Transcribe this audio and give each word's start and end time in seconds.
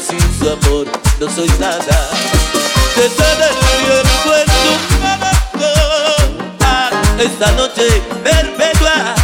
sin 0.00 0.20
su 0.38 0.48
amor 0.50 0.86
no 1.20 1.30
soy 1.30 1.48
nada. 1.58 2.10
De 2.96 3.08
nada 3.18 3.48
estoy 3.50 3.82
esfuerzo 4.04 4.62
para 6.58 6.90
esta 7.22 7.52
noche 7.52 8.02
perpetua 8.22 9.14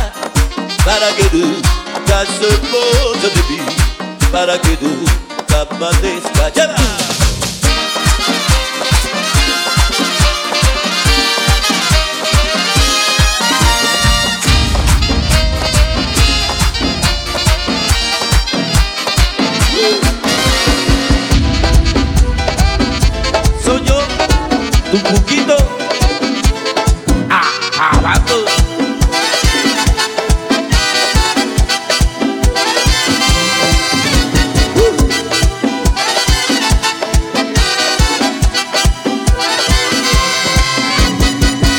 para 0.84 1.08
que 1.16 1.24
nunca 1.32 2.24
se 2.38 2.48
de 3.22 3.42
mí, 3.48 3.60
para 4.30 4.60
que 4.60 4.78
nunca 4.80 5.66
amanezca. 5.70 6.48
¡Lleva! 6.54 7.23
tu 24.94 25.02
cuquito. 25.02 25.56
Uh. 34.76 34.96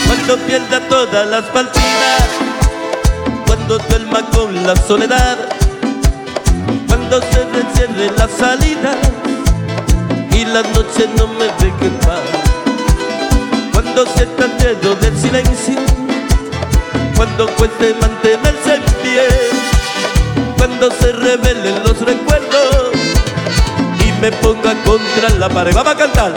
Cuando 0.07 0.37
pierda 0.45 0.79
todas 0.89 1.27
las 1.27 1.43
partidas, 1.45 2.23
cuando 3.45 3.77
duerma 3.77 4.29
con 4.31 4.63
la 4.65 4.75
soledad, 4.75 5.37
cuando 6.87 7.21
se 7.21 7.41
encierre 7.41 8.11
la 8.17 8.27
salida 8.27 8.97
y 10.31 10.45
las 10.45 10.67
noches 10.71 11.07
no 11.17 11.27
me 11.27 11.45
dejen 11.45 11.93
paz 11.99 12.44
cuando 13.95 14.13
sienta 14.13 14.45
el 14.45 14.55
miedo 14.55 14.95
del 14.95 15.17
silencio, 15.17 15.79
cuando 17.15 17.47
cueste 17.55 17.95
mantenerse 18.01 18.75
en 18.75 18.83
pie, 19.01 19.21
cuando 20.57 20.91
se 20.91 21.13
revelen 21.13 21.81
los 21.81 22.01
recuerdos 22.01 22.91
y 24.05 24.21
me 24.21 24.33
ponga 24.33 24.73
contra 24.83 25.29
la 25.39 25.47
pared. 25.47 25.73
Vamos 25.73 25.93
a 25.93 25.97
cantar. 25.97 26.33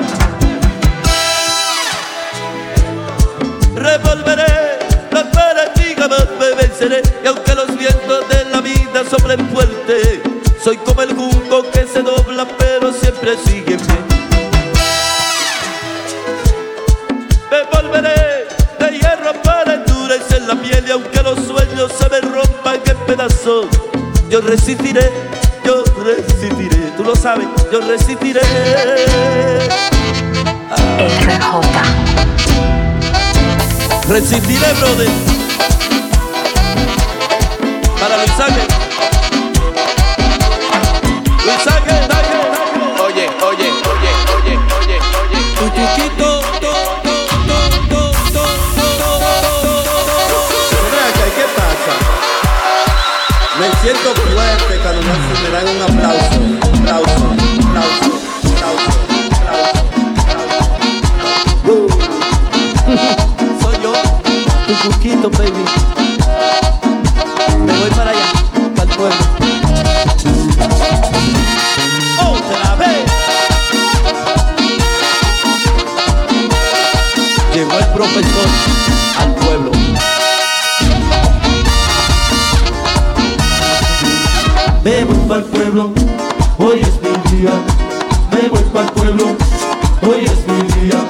Revolveré 3.75 4.79
las 5.11 5.25
perdigas, 5.25 6.11
me 6.39 6.55
venceré 6.55 7.03
y 7.25 7.27
aunque 7.27 7.55
los 7.57 7.77
vientos 7.77 8.29
de 8.29 8.45
la 8.53 8.61
vida 8.61 9.03
sobren 9.11 9.49
fuerte, 9.49 10.23
soy 10.63 10.77
como 10.77 11.03
el 11.03 11.13
junco 11.13 11.69
que 11.73 11.89
se 11.89 12.03
dobla 12.03 12.47
pero 12.57 12.93
siempre 12.93 13.37
sigue 13.45 13.79
Yo 23.49 24.43
resistiré, 24.43 25.11
yo 25.65 25.83
resistiré. 26.05 26.93
Tú 26.99 27.03
lo 27.03 27.17
sabes, 27.17 27.49
yo 27.73 27.81
resistiré. 27.81 28.43
Ah. 30.71 31.19
Resistiré, 34.07 34.67
brother. 34.75 35.09
Para 37.99 38.19
luchar 38.19 38.68
Siento 53.83 54.13
fuerte 54.15 54.79
cuando 54.83 55.03
me, 55.03 55.13
me 55.43 55.49
dan 55.51 55.69
un 55.69 55.83
aplauso, 55.83 56.41
un 56.41 56.59
aplauso, 56.63 57.15
un 57.21 57.77
aplauso, 57.77 58.11
un 58.43 58.57
aplauso, 58.59 58.99
aplauso, 59.39 59.79
aplauso. 61.63 61.99
Soy 63.63 63.77
yo, 63.83 63.93
tu 64.67 64.73
cuquito, 64.89 65.31
baby. 65.31 65.65
Me 67.65 67.73
voy 67.79 67.91
para 67.91 68.11
allá, 68.11 68.27
para 68.75 68.91
el 68.91 68.97
pueblo. 68.97 69.17
Llegó 77.55 77.79
el 77.79 77.87
profesor. 77.87 78.88
hoy 85.87 86.81
es 86.81 87.01
mi 87.03 87.37
día. 87.37 87.53
Me 88.33 88.49
voy 88.49 88.63
para 88.73 88.87
el 88.87 88.93
pueblo, 88.93 89.25
hoy 90.03 90.25
es 90.25 90.47
mi 90.49 90.81
día. 90.81 91.01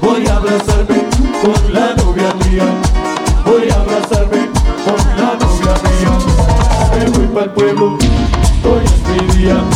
Voy 0.00 0.26
a 0.26 0.36
abrazarme 0.36 1.04
con 1.42 1.72
la 1.72 1.94
novia 1.94 2.32
mía. 2.48 2.64
Voy 3.44 3.68
a 3.68 3.74
abrazarme 3.74 4.48
con 4.84 4.96
la 5.18 5.34
novia 5.34 5.74
mía. 5.82 6.98
Me 6.98 7.10
voy 7.10 7.26
para 7.28 7.44
el 7.46 7.50
pueblo, 7.50 7.98
hoy 8.64 8.84
es 8.84 9.08
mi 9.08 9.38
día. 9.38 9.75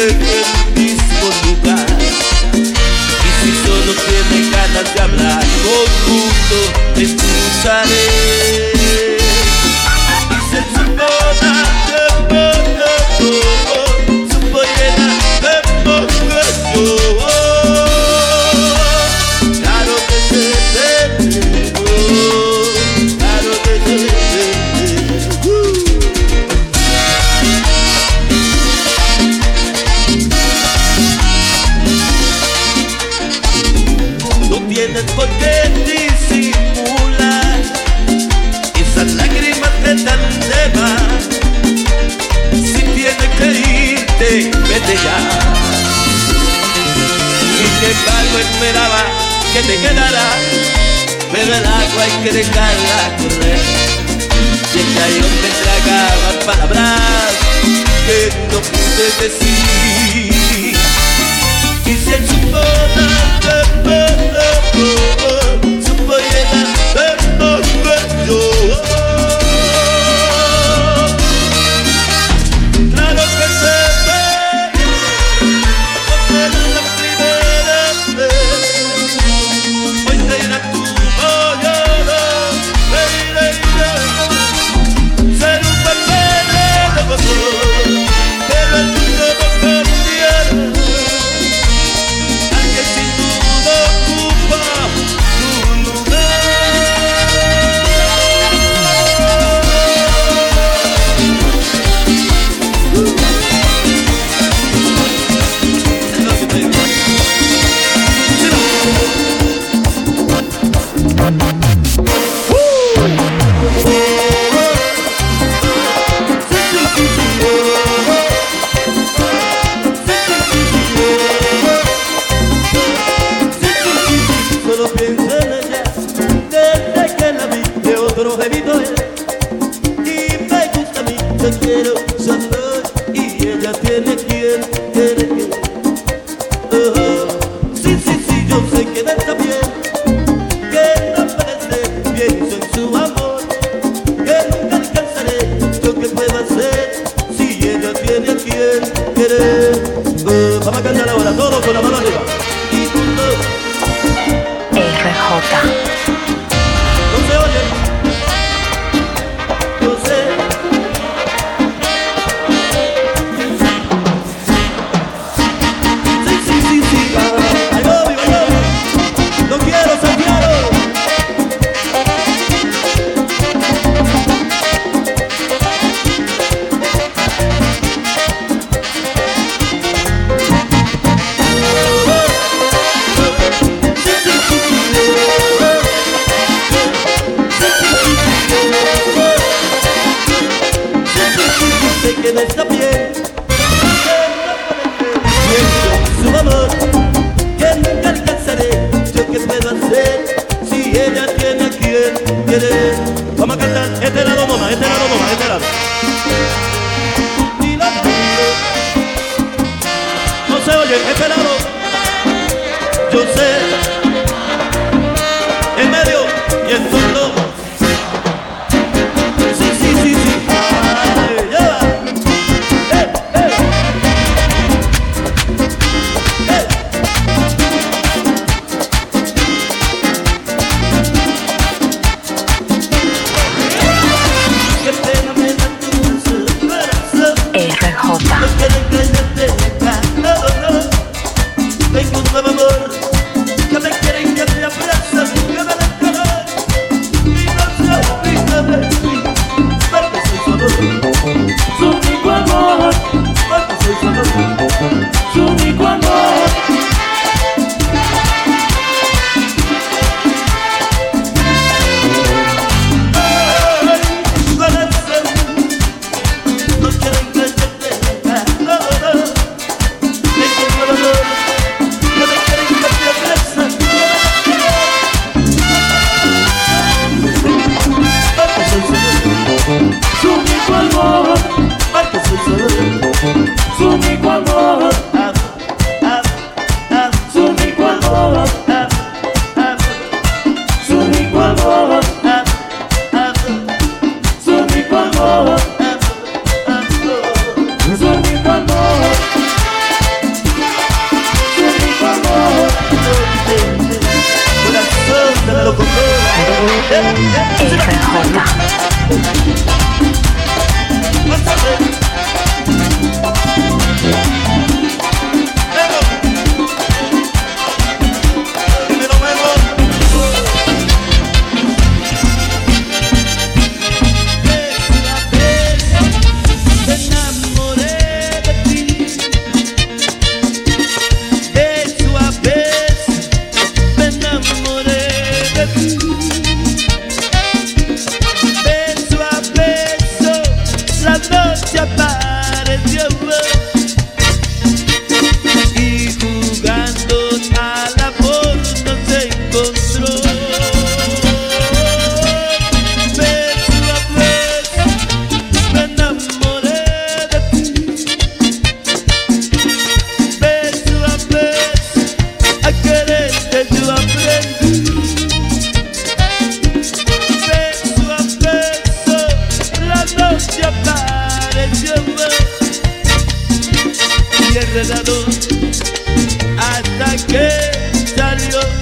Música 0.00 0.59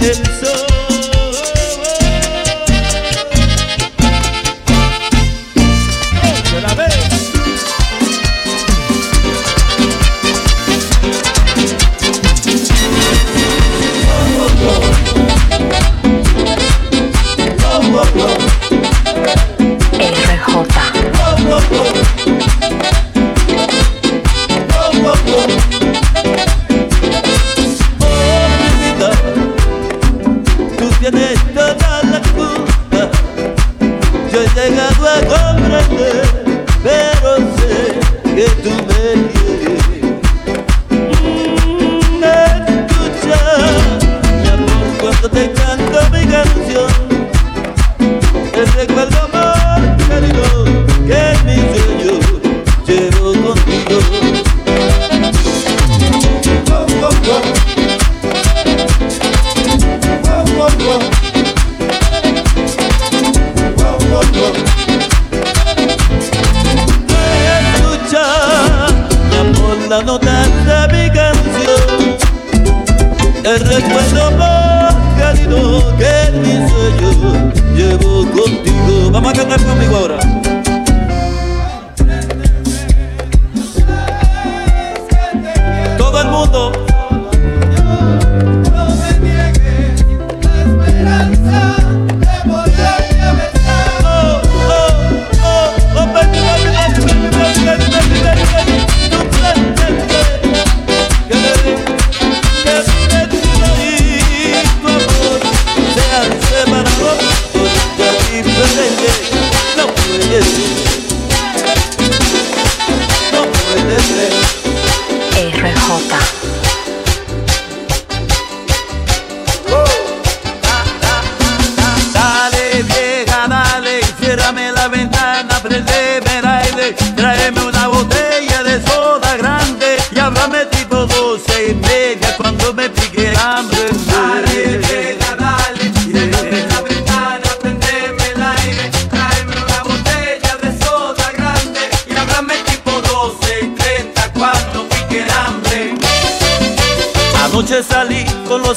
el. 0.00 0.77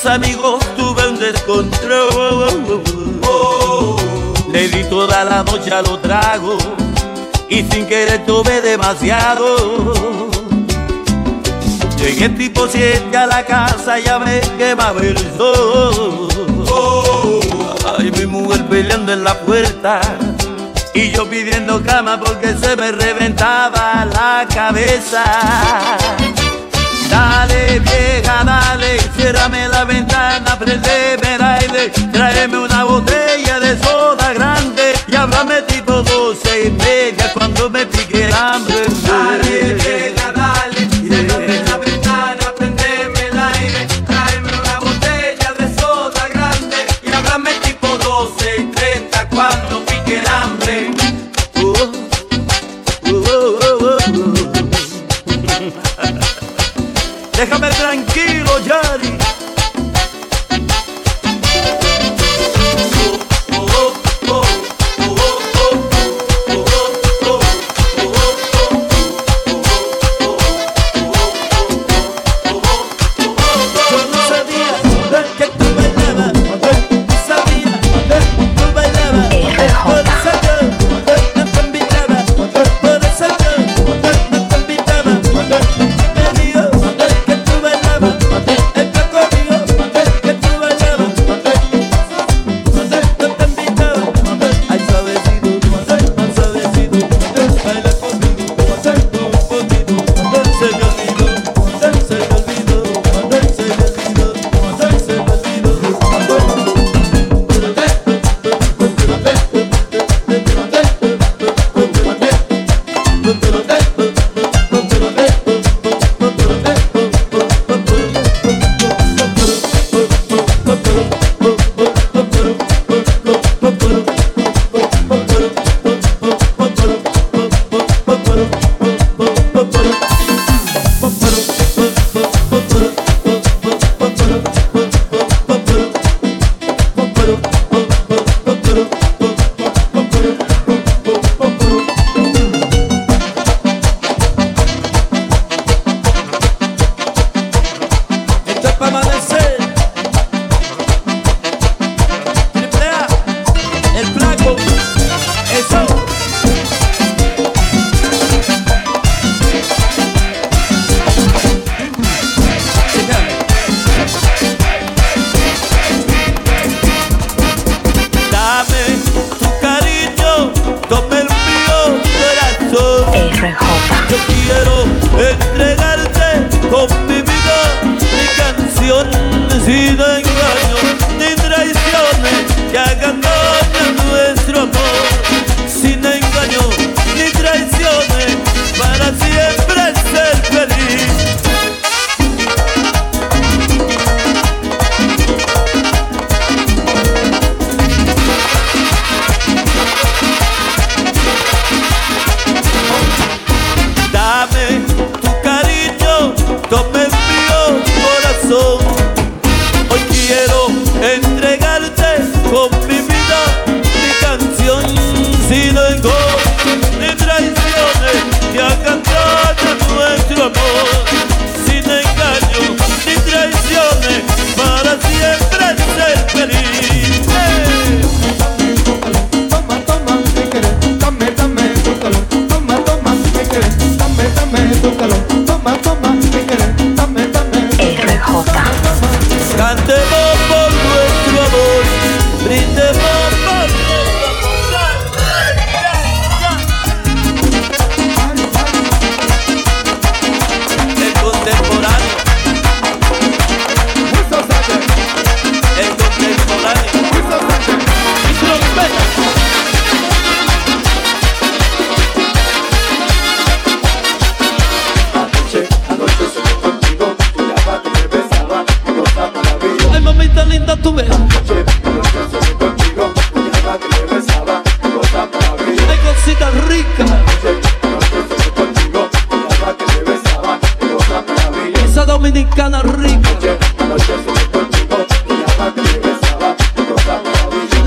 amigos 0.06 0.60
tuve 0.76 1.08
un 1.08 1.20
descontrol. 1.20 2.82
Le 4.52 4.68
di 4.68 4.84
toda 4.90 5.24
la 5.24 5.44
noche 5.44 5.72
a 5.74 5.82
los 5.82 6.02
tragos 6.02 6.64
y 7.50 7.64
sin 7.64 7.86
querer 7.86 8.26
tuve 8.26 8.62
demasiado. 8.62 9.92
Llegué 11.98 12.30
tipo 12.30 12.68
siete 12.68 13.16
a 13.16 13.28
la 13.28 13.46
casa 13.46 14.00
y 14.00 14.04
ya 14.04 14.20
me 14.20 14.42
quemaba 14.58 15.02
el 15.02 15.18
sol. 15.38 16.30
Ay, 17.98 18.12
mi 18.12 18.26
mujer 18.26 18.66
peleando 18.66 19.14
en 19.14 19.24
la 19.24 19.40
puerta 19.40 20.02
y 20.94 21.12
yo 21.12 21.30
pidiendo 21.30 21.82
cama 21.84 22.20
porque 22.20 22.56
se 22.56 22.76
me 22.76 22.92
reventaba 22.92 24.06
la 24.06 24.48
cabeza. 24.54 25.24
Dale 27.12 27.80
vieja, 27.80 28.44
dale, 28.46 28.98
ciérrame 29.18 29.68
la 29.68 29.84
ventana, 29.84 30.58
prendeme 30.58 31.36
el 31.36 31.42
aire, 31.42 31.90
tráeme 32.14 32.58
una 32.58 32.86
botella 32.86 33.60
de 33.60 33.78
soda 33.84 34.32
grande 34.34 34.94
y 35.08 35.16
háblame 35.16 35.62
tipo 35.64 36.02
doce 36.04 36.68
y 36.68 36.72
media 36.72 37.34
cuando 37.34 37.70
me 37.70 37.86
pique 37.86 38.28
el 38.28 38.34
hambre. 38.34 38.86
Déjame 57.42 57.70
tranquilo, 57.72 58.60
Yari. 58.60 59.18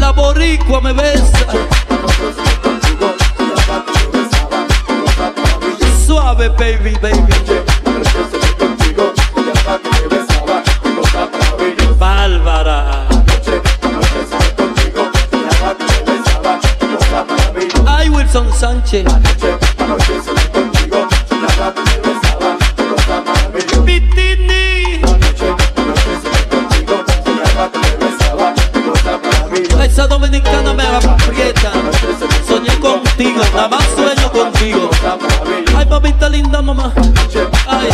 La 0.01 0.13
boricua 0.13 0.81
me 0.81 0.93
besa. 0.93 1.47
Suave, 6.05 6.49
baby, 6.59 6.97
baby. 7.01 7.33
Bárbara. 11.97 13.07
Ay, 17.87 18.09
Wilson 18.11 18.53
Sánchez. 18.53 19.05
Aprieta. 30.97 31.73
Soñé 32.47 32.79
contigo, 32.79 33.43
nada 33.55 33.69
más 33.69 33.85
sueño 33.97 34.31
contigo. 34.31 34.91
Ay, 35.77 35.87
mamita 35.87 36.29
linda, 36.29 36.63
mamá. 36.63 36.93
Ay, 37.67 37.89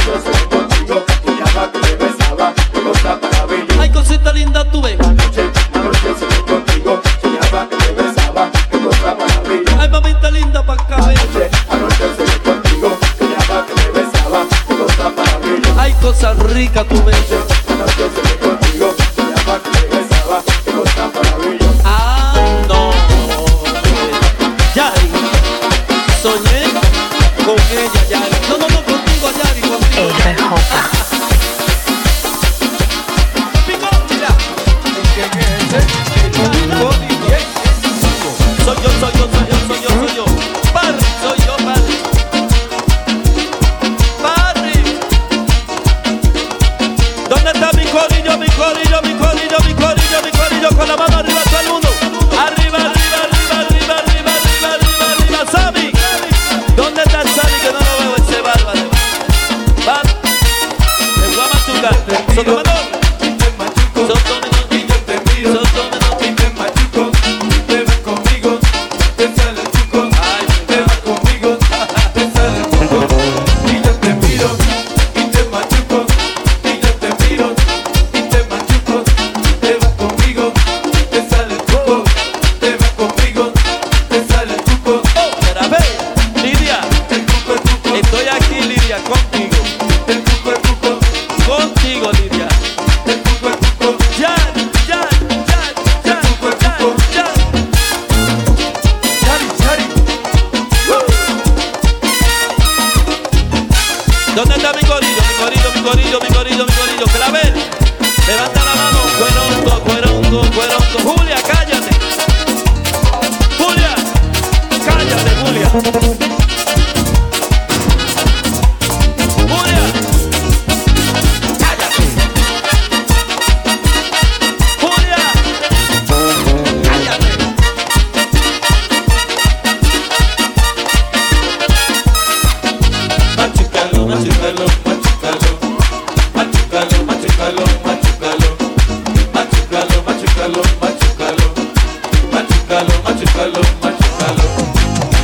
Machucalo, 142.81 143.03
machucalo, 143.05 143.61
machucalo. 143.83 144.45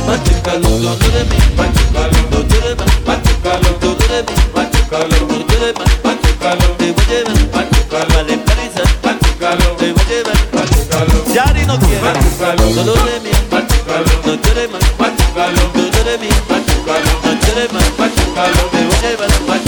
Machucalo, 0.05 0.69
todo 0.69 1.09
de 1.09 1.23
mí. 1.25 1.37
Machucalo, 1.57 2.19
todo 2.29 2.43
de 2.43 2.75
mí. 2.75 2.85
Machucalo, 3.07 3.69
todo 3.81 3.95
de 3.97 4.21
mí. 4.21 4.35
Machucalo, 4.53 5.17
todo 5.25 5.57
de 5.57 5.73
mí. 5.73 5.85
Machucalo, 6.03 6.65
te 6.77 6.91
voy 6.91 7.01
a 7.01 7.09
llevar. 7.09 7.37
Machucalo, 7.55 8.13
vale, 8.13 8.37
Parisa. 8.45 8.83
Machucalo, 9.03 9.65
te 9.77 9.91
voy 9.91 10.01
a 10.01 10.07
llevar. 10.07 10.37
Machucalo, 10.53 11.15
Yari 11.33 11.63
no 11.65 11.75
quiere. 11.79 12.01
Machucalo, 12.01 12.63
todo 12.85 12.93
de 12.93 13.19
mí. 13.25 13.31
Machucalo, 13.51 14.11
no 14.25 14.33
quiere 14.41 14.67
más. 14.67 14.83
Machucalo, 14.99 15.61
todo 15.73 16.03
de 16.05 16.17
mí. 16.21 16.29
Machucalo, 16.49 17.11
no 17.25 17.31
quiere 17.41 17.65
más. 17.73 17.85
Machucalo, 17.97 18.61
te 18.69 18.79
voy 18.85 18.93
a 18.93 19.01
llevar. 19.01 19.29
Machucalo, 19.47 19.66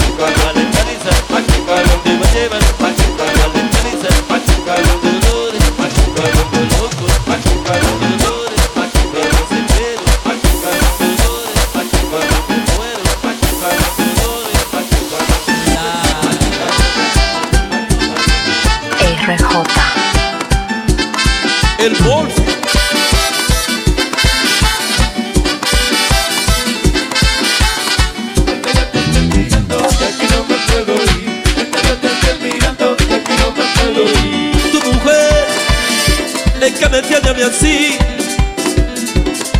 así 37.50 37.98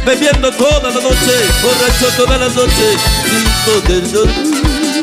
Bebiendo 0.05 0.50
toda 0.53 0.90
la 0.90 1.00
noche, 1.00 1.35
borracho 1.62 2.09
toda 2.16 2.38
la 2.38 2.48
noche 2.48 2.96
Sin 3.24 3.44
poder 3.66 4.11
dormir 4.11 5.03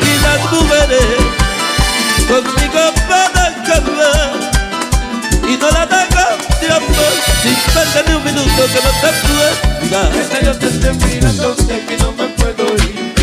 Y 0.00 0.12
las 0.22 0.52
mujeres 0.52 1.06
conmigo 2.28 2.92
van 3.08 3.36
a 3.36 3.46
acabar 3.46 4.52
y 5.48 5.56
no 5.56 5.70
la 5.70 5.84
dejo 5.84 6.24
de 6.60 6.72
amor 6.72 7.12
sin 7.42 7.54
perder 7.74 8.08
ni 8.08 8.14
un 8.14 8.24
minuto 8.24 8.62
que 8.72 8.80
no 8.80 8.90
te 9.00 9.10
puedo 9.26 9.82
mirar. 9.82 10.10
Que 10.12 10.46
yo 10.46 10.56
te 10.56 10.66
esté 10.66 10.92
mirando, 10.92 11.50
aquí 11.52 11.96
no 11.98 12.12
me 12.12 12.28
puedo 12.28 12.74
ir. 12.76 13.21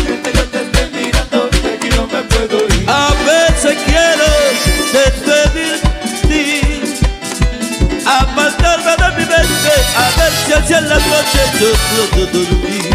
En 10.72 10.88
la 10.88 10.94
noche 10.94 11.40
yo 11.58 11.72
puedo 12.12 12.26
dormir. 12.26 12.94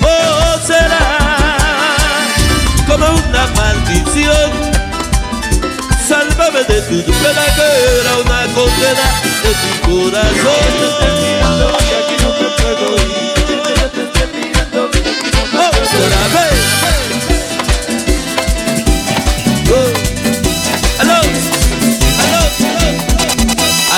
O 0.00 0.66
será 0.66 1.18
como 2.86 3.06
una 3.06 3.46
maldición. 3.48 4.50
Sálvame 6.08 6.64
de 6.64 6.80
tu 6.82 7.12
pena 7.12 7.44
que 7.56 7.66
era 8.00 8.12
una 8.24 8.40
condena 8.54 9.06
de 9.42 9.52
tu 9.62 9.70
corazón. 9.90 10.72
Mirando, 11.20 11.68
de 16.00 16.73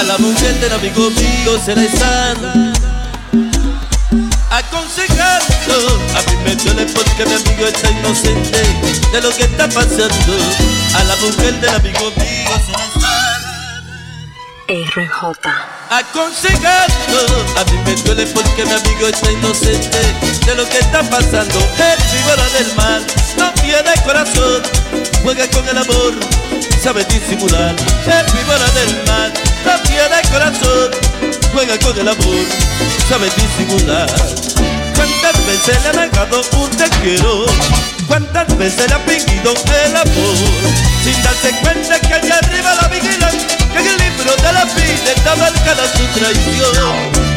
la 0.07 0.19
mujer 0.19 0.61
del 0.61 0.73
amigo 0.73 1.11
mío 1.11 1.59
se 1.65 1.75
la 1.75 1.83
están 1.83 2.73
aconsejando. 4.51 5.99
A 6.17 6.23
mí 6.31 6.37
me 6.45 6.55
duele 6.55 6.87
porque 6.87 7.27
mi 7.27 7.35
amigo 7.35 7.67
está 7.67 7.91
inocente 7.91 8.63
de 9.13 9.21
lo 9.21 9.31
que 9.31 9.43
está 9.43 9.69
pasando. 9.69 10.37
A 10.95 11.05
la 11.05 11.17
mujer 11.17 11.61
del 11.61 11.75
amigo 11.75 12.13
mío 12.17 12.51
se 12.65 12.73
la 12.73 12.85
están 12.85 13.27
RJ. 14.69 15.49
aconsejando. 15.91 17.19
A 17.59 17.65
mí 17.65 17.79
me 17.85 17.95
duele 18.03 18.27
porque 18.27 18.65
mi 18.65 18.73
amigo 18.73 19.09
está 19.09 19.33
inocente 19.33 19.99
de 20.47 20.55
lo 20.55 20.69
que 20.69 20.79
está 20.79 21.03
pasando. 21.03 21.59
El 21.59 21.99
víbora 22.17 22.49
del 22.51 22.75
mal 22.77 23.05
no 23.39 23.53
tiene 23.55 23.93
corazón, 24.05 24.63
juega 25.23 25.49
con 25.49 25.69
el 25.69 25.79
amor, 25.79 26.15
sabe 26.81 27.05
disimular. 27.05 27.75
El 28.07 28.33
víbora 28.33 28.71
del 28.71 29.05
mal 29.07 29.46
no 29.67 29.79
tiene 29.83 30.23
corazón, 30.31 30.91
juega 31.53 31.79
con 31.79 31.99
el 31.99 32.09
amor, 32.09 32.47
sabe 33.09 33.29
disimular. 33.37 34.09
¿Cuántas 34.95 35.47
veces 35.47 35.83
le 35.83 35.89
han 35.89 35.97
negado 35.97 36.41
un 36.59 36.71
te 36.71 36.89
quiero? 37.01 37.47
¿Cuántas 38.07 38.57
veces 38.57 38.89
le 38.89 38.95
ha 38.95 39.05
pedido 39.05 39.55
el 39.85 39.97
amor? 39.97 40.37
Sin 41.05 41.23
darse 41.23 41.51
cuenta 41.63 41.99
que 42.01 42.15
allá 42.15 42.39
arriba 42.39 42.75
la 42.81 42.89
vigilan, 42.89 43.37
que 43.73 43.79
en 43.81 43.87
el 43.87 43.99
libro 43.99 44.37
de 44.37 44.53
la 44.53 44.65
vida 44.65 45.13
está 45.15 45.37
marcada 45.37 45.85
su 45.97 46.05
traición. 46.19 47.37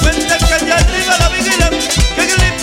¿Cuántas 0.00 0.47